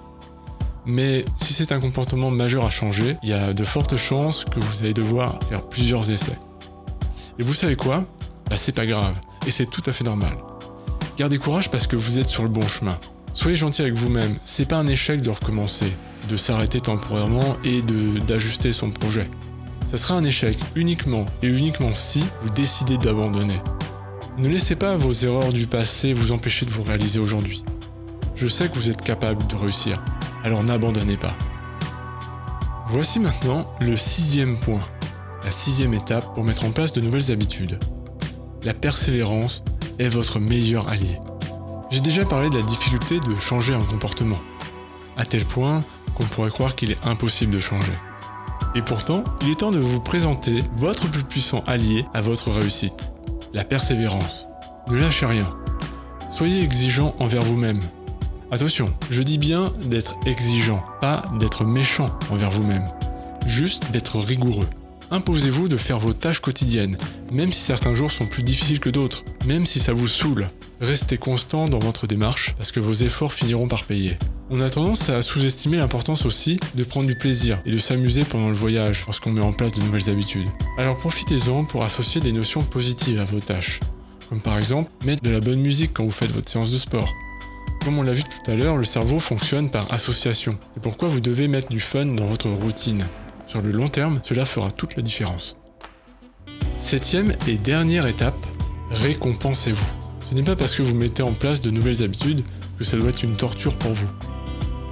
Mais 0.85 1.25
si 1.37 1.53
c'est 1.53 1.71
un 1.71 1.79
comportement 1.79 2.31
majeur 2.31 2.65
à 2.65 2.69
changer, 2.69 3.17
il 3.21 3.29
y 3.29 3.33
a 3.33 3.53
de 3.53 3.63
fortes 3.63 3.97
chances 3.97 4.45
que 4.45 4.59
vous 4.59 4.83
allez 4.83 4.93
devoir 4.93 5.39
faire 5.47 5.67
plusieurs 5.67 6.09
essais. 6.09 6.39
Et 7.37 7.43
vous 7.43 7.53
savez 7.53 7.75
quoi? 7.75 8.05
Bah 8.49 8.57
c'est 8.57 8.71
pas 8.71 8.85
grave, 8.85 9.15
et 9.45 9.51
c'est 9.51 9.67
tout 9.67 9.83
à 9.85 9.91
fait 9.91 10.03
normal. 10.03 10.37
Gardez 11.17 11.37
courage 11.37 11.69
parce 11.69 11.85
que 11.85 11.95
vous 11.95 12.17
êtes 12.17 12.27
sur 12.27 12.43
le 12.43 12.49
bon 12.49 12.67
chemin. 12.67 12.97
Soyez 13.33 13.55
gentil 13.55 13.81
avec 13.81 13.93
vous-même, 13.93 14.37
c'est 14.45 14.67
pas 14.67 14.77
un 14.77 14.87
échec 14.87 15.21
de 15.21 15.29
recommencer, 15.29 15.91
de 16.27 16.37
s'arrêter 16.37 16.79
temporairement 16.79 17.57
et 17.63 17.81
d'ajuster 18.27 18.73
son 18.73 18.89
projet. 18.89 19.29
Ça 19.89 19.97
sera 19.97 20.15
un 20.15 20.23
échec 20.23 20.57
uniquement 20.75 21.25
et 21.43 21.47
uniquement 21.47 21.93
si 21.93 22.23
vous 22.41 22.49
décidez 22.49 22.97
d'abandonner. 22.97 23.61
Ne 24.37 24.47
laissez 24.47 24.75
pas 24.75 24.95
vos 24.95 25.11
erreurs 25.11 25.51
du 25.51 25.67
passé 25.67 26.13
vous 26.13 26.31
empêcher 26.31 26.65
de 26.65 26.71
vous 26.71 26.83
réaliser 26.83 27.19
aujourd'hui. 27.19 27.63
Je 28.41 28.48
sais 28.48 28.67
que 28.67 28.74
vous 28.74 28.89
êtes 28.89 29.03
capable 29.03 29.45
de 29.45 29.55
réussir, 29.55 30.01
alors 30.43 30.63
n'abandonnez 30.63 31.15
pas. 31.15 31.36
Voici 32.88 33.19
maintenant 33.19 33.71
le 33.79 33.95
sixième 33.95 34.57
point, 34.57 34.83
la 35.45 35.51
sixième 35.51 35.93
étape 35.93 36.33
pour 36.33 36.43
mettre 36.43 36.65
en 36.65 36.71
place 36.71 36.91
de 36.91 37.01
nouvelles 37.01 37.31
habitudes. 37.31 37.77
La 38.63 38.74
persévérance 38.74 39.63
est 40.00 40.10
votre 40.10 40.39
meilleur 40.39 40.88
allié. 40.88 41.19
J'ai 41.91 42.00
déjà 42.00 42.25
parlé 42.25 42.50
de 42.50 42.57
la 42.57 42.63
difficulté 42.63 43.19
de 43.19 43.36
changer 43.36 43.75
un 43.75 43.83
comportement, 43.83 44.39
à 45.17 45.25
tel 45.27 45.45
point 45.45 45.81
qu'on 46.15 46.25
pourrait 46.25 46.50
croire 46.50 46.75
qu'il 46.75 46.89
est 46.89 47.05
impossible 47.05 47.53
de 47.53 47.60
changer. 47.60 47.93
Et 48.74 48.81
pourtant, 48.81 49.24
il 49.43 49.51
est 49.51 49.60
temps 49.60 49.71
de 49.71 49.77
vous 49.77 50.00
présenter 50.00 50.63
votre 50.77 51.07
plus 51.12 51.24
puissant 51.24 51.63
allié 51.67 52.05
à 52.15 52.21
votre 52.21 52.50
réussite, 52.50 53.13
la 53.53 53.63
persévérance. 53.63 54.48
Ne 54.88 54.98
lâchez 54.98 55.27
rien. 55.27 55.55
Soyez 56.31 56.63
exigeant 56.63 57.15
envers 57.19 57.43
vous-même 57.43 57.81
Attention, 58.53 58.93
je 59.10 59.24
dis 59.24 59.38
bien 59.38 59.72
d'être 59.86 60.17
exigeant, 60.25 60.84
pas 61.00 61.24
d'être 61.39 61.63
méchant 61.63 62.10
envers 62.29 62.51
vous-même. 62.51 62.84
Juste 63.48 63.89
d'être 63.93 64.20
rigoureux. 64.20 64.67
Imposez-vous 65.10 65.70
de 65.70 65.77
faire 65.77 66.00
vos 66.00 66.12
tâches 66.12 66.41
quotidiennes, 66.41 66.98
même 67.31 67.53
si 67.53 67.62
certains 67.62 67.93
jours 67.93 68.12
sont 68.12 68.25
plus 68.25 68.43
difficiles 68.43 68.81
que 68.81 68.89
d'autres, 68.89 69.24
même 69.46 69.65
si 69.65 69.79
ça 69.79 69.93
vous 69.93 70.10
saoule. 70.10 70.50
Restez 70.81 71.17
constant 71.17 71.63
dans 71.63 71.79
votre 71.79 72.08
démarche 72.08 72.53
parce 72.58 72.74
que 72.74 72.81
vos 72.81 72.91
efforts 72.91 73.31
finiront 73.31 73.70
par 73.70 73.86
payer. 73.86 74.17
On 74.50 74.60
a 74.60 74.70
tendance 74.70 75.10
à 75.10 75.22
sous-estimer 75.22 75.77
l'importance 75.77 76.25
aussi 76.25 76.60
de 76.75 76.84
prendre 76.84 77.08
du 77.08 77.15
plaisir 77.15 77.62
et 77.65 77.72
de 77.72 77.77
s'amuser 77.77 78.25
pendant 78.25 78.50
le 78.50 78.55
voyage 78.55 79.05
lorsqu'on 79.05 79.31
met 79.31 79.39
en 79.39 79.53
place 79.53 79.72
de 79.72 79.81
nouvelles 79.81 80.10
habitudes. 80.10 80.50
Alors 80.77 80.98
profitez-en 80.98 81.63
pour 81.63 81.86
associer 81.86 82.20
des 82.20 82.34
notions 82.34 82.63
positives 82.63 83.22
à 83.22 83.24
vos 83.24 83.39
tâches. 83.39 83.79
Comme 84.27 84.41
par 84.41 84.58
exemple 84.58 84.91
mettre 85.05 85.24
de 85.24 85.29
la 85.29 85.39
bonne 85.39 85.62
musique 85.62 85.91
quand 85.93 86.03
vous 86.03 86.12
faites 86.12 86.31
votre 86.31 86.50
séance 86.50 86.72
de 86.72 86.77
sport, 86.77 87.08
comme 87.83 87.97
on 87.97 88.03
l'a 88.03 88.13
vu 88.13 88.23
tout 88.23 88.51
à 88.51 88.55
l'heure, 88.55 88.77
le 88.77 88.83
cerveau 88.83 89.19
fonctionne 89.19 89.69
par 89.69 89.91
association. 89.91 90.57
C'est 90.73 90.83
pourquoi 90.83 91.07
vous 91.07 91.19
devez 91.19 91.47
mettre 91.47 91.69
du 91.69 91.79
fun 91.79 92.05
dans 92.05 92.25
votre 92.25 92.50
routine? 92.50 93.05
Sur 93.47 93.61
le 93.61 93.71
long 93.71 93.88
terme, 93.88 94.21
cela 94.23 94.45
fera 94.45 94.69
toute 94.71 94.95
la 94.95 95.01
différence. 95.01 95.57
Septième 96.79 97.33
et 97.47 97.57
dernière 97.57 98.07
étape, 98.07 98.45
récompensez-vous. 98.91 99.85
Ce 100.29 100.35
n'est 100.35 100.43
pas 100.43 100.55
parce 100.55 100.75
que 100.75 100.83
vous 100.83 100.95
mettez 100.95 101.23
en 101.23 101.33
place 101.33 101.61
de 101.61 101.71
nouvelles 101.71 102.03
habitudes 102.03 102.43
que 102.77 102.83
ça 102.83 102.97
doit 102.97 103.09
être 103.09 103.23
une 103.23 103.35
torture 103.35 103.75
pour 103.75 103.91
vous. 103.91 104.09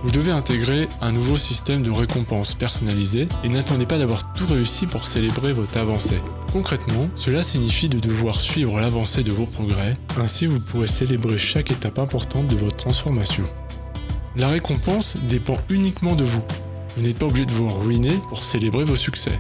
Vous 0.04 0.12
devez 0.12 0.32
intégrer 0.32 0.88
un 1.02 1.12
nouveau 1.12 1.38
système 1.38 1.84
de 1.84 1.92
récompense 1.92 2.56
personnalisé 2.56 3.28
et 3.44 3.50
n'attendez 3.50 3.86
pas 3.86 3.98
d'avoir 3.98 4.34
tout 4.34 4.48
réussi 4.48 4.86
pour 4.86 5.08
célébrer 5.08 5.54
votre 5.54 5.78
avancée. 5.78 6.22
Concrètement, 6.52 7.08
cela 7.16 7.44
signifie 7.44 7.90
de 7.90 8.00
devoir 8.00 8.40
suivre 8.40 8.80
l'avancée 8.80 9.24
de 9.24 9.32
vos 9.32 9.46
progrès, 9.46 9.94
ainsi 10.18 10.48
vous 10.48 10.60
pourrez 10.60 10.88
célébrer 10.88 11.38
chaque 11.38 11.72
étape 11.72 12.00
importante 12.00 12.48
de 12.48 12.56
votre 12.56 12.76
transformation. 12.76 13.44
La 14.36 14.48
récompense 14.48 15.16
dépend 15.30 15.58
uniquement 15.70 16.16
de 16.16 16.24
vous. 16.24 16.42
Vous 16.96 17.04
n'êtes 17.04 17.20
pas 17.20 17.28
obligé 17.28 17.46
de 17.46 17.52
vous 17.52 17.70
ruiner 17.70 18.14
pour 18.30 18.44
célébrer 18.44 18.84
vos 18.84 18.96
succès. 18.96 19.38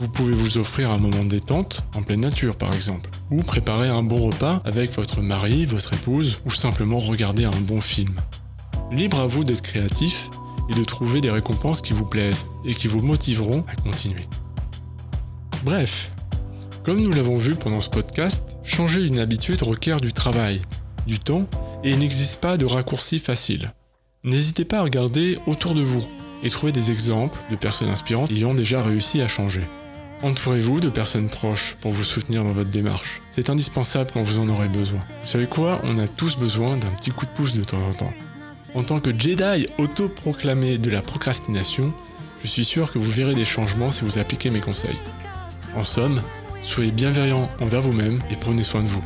Vous 0.00 0.08
pouvez 0.08 0.32
vous 0.32 0.56
offrir 0.56 0.90
un 0.90 0.98
moment 0.98 1.22
de 1.22 1.28
détente, 1.28 1.84
en 1.94 2.02
pleine 2.02 2.20
nature 2.20 2.56
par 2.56 2.72
exemple, 2.74 3.10
ou 3.30 3.42
préparer 3.42 3.88
un 3.88 4.02
bon 4.02 4.28
repas 4.28 4.62
avec 4.64 4.92
votre 4.92 5.20
mari, 5.20 5.66
votre 5.66 5.92
épouse, 5.92 6.38
ou 6.46 6.50
simplement 6.50 6.98
regarder 6.98 7.44
un 7.44 7.60
bon 7.60 7.80
film. 7.82 8.14
Libre 8.90 9.20
à 9.20 9.26
vous 9.26 9.44
d'être 9.44 9.62
créatif 9.62 10.30
et 10.70 10.74
de 10.74 10.84
trouver 10.84 11.20
des 11.20 11.30
récompenses 11.30 11.82
qui 11.82 11.92
vous 11.92 12.06
plaisent 12.06 12.46
et 12.64 12.74
qui 12.74 12.88
vous 12.88 13.00
motiveront 13.00 13.64
à 13.68 13.76
continuer. 13.76 14.26
Bref, 15.64 16.11
comme 16.84 17.00
nous 17.00 17.12
l'avons 17.12 17.36
vu 17.36 17.54
pendant 17.54 17.80
ce 17.80 17.90
podcast, 17.90 18.56
changer 18.64 19.04
une 19.04 19.18
habitude 19.18 19.62
requiert 19.62 20.00
du 20.00 20.12
travail, 20.12 20.60
du 21.06 21.18
temps 21.18 21.46
et 21.84 21.90
il 21.90 21.98
n'existe 21.98 22.40
pas 22.40 22.56
de 22.56 22.64
raccourci 22.64 23.18
facile. 23.18 23.72
N'hésitez 24.24 24.64
pas 24.64 24.78
à 24.78 24.82
regarder 24.82 25.38
autour 25.46 25.74
de 25.74 25.82
vous 25.82 26.04
et 26.42 26.50
trouver 26.50 26.72
des 26.72 26.90
exemples 26.90 27.38
de 27.50 27.56
personnes 27.56 27.90
inspirantes 27.90 28.30
ayant 28.30 28.54
déjà 28.54 28.82
réussi 28.82 29.20
à 29.20 29.28
changer. 29.28 29.62
Entourez-vous 30.22 30.80
de 30.80 30.88
personnes 30.88 31.28
proches 31.28 31.76
pour 31.80 31.92
vous 31.92 32.04
soutenir 32.04 32.44
dans 32.44 32.52
votre 32.52 32.70
démarche. 32.70 33.20
C'est 33.30 33.50
indispensable 33.50 34.10
quand 34.12 34.22
vous 34.22 34.38
en 34.38 34.48
aurez 34.48 34.68
besoin. 34.68 35.00
Vous 35.22 35.28
savez 35.28 35.46
quoi? 35.46 35.80
On 35.84 35.98
a 35.98 36.06
tous 36.06 36.36
besoin 36.36 36.76
d'un 36.76 36.90
petit 36.90 37.10
coup 37.10 37.26
de 37.26 37.30
pouce 37.30 37.54
de 37.54 37.64
temps 37.64 37.84
en 37.88 37.92
temps. 37.92 38.12
En 38.74 38.82
tant 38.82 39.00
que 39.00 39.10
Jedi 39.16 39.66
autoproclamé 39.78 40.78
de 40.78 40.90
la 40.90 41.02
procrastination, 41.02 41.92
je 42.42 42.48
suis 42.48 42.64
sûr 42.64 42.92
que 42.92 42.98
vous 42.98 43.10
verrez 43.10 43.34
des 43.34 43.44
changements 43.44 43.90
si 43.90 44.04
vous 44.04 44.18
appliquez 44.18 44.50
mes 44.50 44.60
conseils. 44.60 44.98
En 45.76 45.84
somme, 45.84 46.20
soyez 46.62 46.90
bienveillant 46.90 47.48
envers 47.60 47.82
vous-même 47.82 48.20
et 48.30 48.36
prenez 48.36 48.62
soin 48.62 48.82
de 48.82 48.88
vous. 48.88 49.02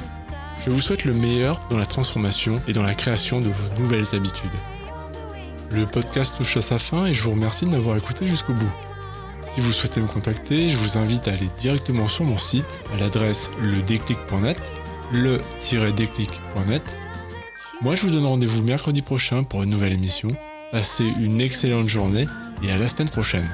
Je 0.64 0.70
vous 0.70 0.80
souhaite 0.80 1.04
le 1.04 1.14
meilleur 1.14 1.60
dans 1.70 1.78
la 1.78 1.86
transformation 1.86 2.60
et 2.66 2.72
dans 2.72 2.82
la 2.82 2.94
création 2.94 3.40
de 3.40 3.48
vos 3.48 3.80
nouvelles 3.80 4.14
habitudes. 4.14 4.50
Le 5.70 5.86
podcast 5.86 6.36
touche 6.36 6.56
à 6.56 6.62
sa 6.62 6.78
fin 6.78 7.06
et 7.06 7.14
je 7.14 7.22
vous 7.22 7.32
remercie 7.32 7.66
de 7.66 7.70
m'avoir 7.70 7.96
écouté 7.96 8.26
jusqu'au 8.26 8.52
bout. 8.52 8.72
Si 9.52 9.60
vous 9.60 9.72
souhaitez 9.72 10.00
me 10.00 10.06
contacter, 10.06 10.68
je 10.68 10.76
vous 10.76 10.98
invite 10.98 11.28
à 11.28 11.32
aller 11.32 11.48
directement 11.58 12.08
sur 12.08 12.24
mon 12.24 12.38
site 12.38 12.66
à 12.94 13.00
l'adresse 13.00 13.50
ledéclic.net, 13.62 14.60
le-déclic.net. 15.12 16.82
Moi, 17.80 17.94
je 17.94 18.02
vous 18.02 18.10
donne 18.10 18.26
rendez-vous 18.26 18.62
mercredi 18.62 19.02
prochain 19.02 19.44
pour 19.44 19.62
une 19.62 19.70
nouvelle 19.70 19.92
émission. 19.92 20.28
Passez 20.72 21.04
une 21.04 21.40
excellente 21.40 21.88
journée 21.88 22.26
et 22.62 22.70
à 22.70 22.76
la 22.76 22.86
semaine 22.86 23.08
prochaine. 23.08 23.48